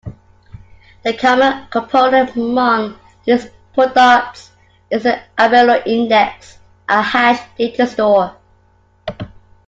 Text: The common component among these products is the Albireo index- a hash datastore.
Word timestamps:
The 1.03 1.13
common 1.15 1.67
component 1.69 2.35
among 2.35 2.95
these 3.23 3.45
products 3.75 4.49
is 4.89 5.03
the 5.03 5.21
Albireo 5.37 5.85
index- 5.85 6.57
a 6.89 7.03
hash 7.03 7.39
datastore. 7.59 8.33